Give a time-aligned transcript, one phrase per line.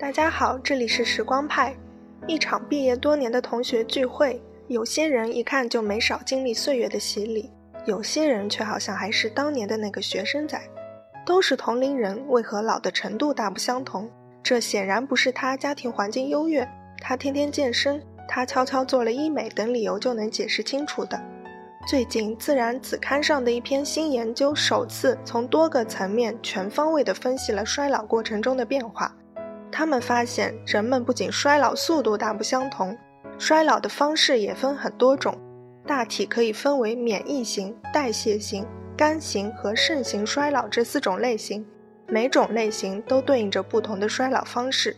[0.00, 1.76] 大家好，这里是时光派。
[2.26, 7.50] 一场毕业多年的同学聚会，有些人一看就没少经历岁月的洗礼，
[7.84, 10.58] 有些人却好像还是当年的那个学生仔。
[11.26, 14.08] 都是同龄人，为何老的程度大不相同？
[14.42, 16.66] 这显然不是他家庭环境优越，
[17.02, 21.20] 他天天健身，他悄悄做了医美等理由就能解释清楚的。
[21.86, 29.14] 最近，《自然》子刊上的一篇新研究，首次从多个层面全方位地分析了衰老过程中的变化。
[29.80, 32.94] 他们发现，人们不仅衰老速度大不相同，
[33.38, 35.34] 衰老的方式也分很多种，
[35.86, 41.64] 大体可以分为免疫型、代谢型、肝型和肾型衰老这四种类型。
[42.06, 44.94] 每种类型都对应着不同的衰老方式。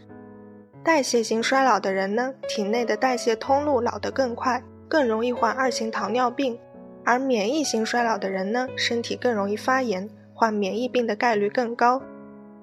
[0.83, 6.59] 代谢型衰老的人呢，体内的代谢通路老得更快，更容易患二型糖尿病。
[7.05, 12.03] 而免疫型衰老的人呢，身体更容易发炎，患免疫病的概率更高。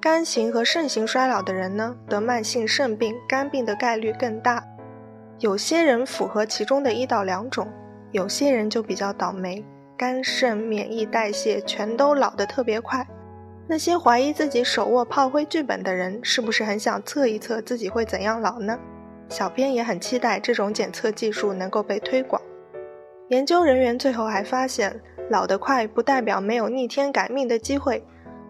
[0.01, 4.63] 肝型和肾型衰老的人呢，得慢性肾病、肝病的概率更大。
[5.39, 7.67] 有些人符合其中的一到两种，
[8.11, 9.65] 有些人就比较倒霉，
[9.97, 13.05] 肝肾免疫代谢全都老得特别快。
[13.67, 18.79] 那些怀疑自己手握炮灰剧本的人，是不是很想测一测自己会怎样老呢？
[19.27, 22.41] 小编也很期待这种检测技术能够被推广。
[23.27, 28.01] 研究人员最后还发现，老得快不代表没有逆天改命的机会。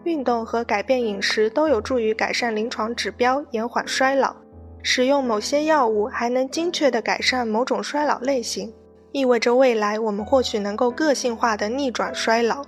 [0.04, 4.34] 运动和改变饮食都有助于改善临床指标，延缓衰老。
[4.82, 8.72] 使用某些药物还能精确地改善某种衰老类型，
[9.12, 12.64] 意味着未来我们或许能够个性化地逆转衰老。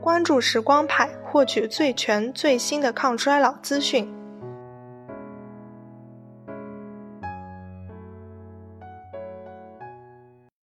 [0.00, 4.08] 关注时光派，获取最全最新的抗衰老资讯。